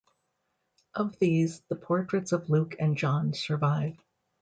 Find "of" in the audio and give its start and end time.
0.95-1.19, 2.31-2.49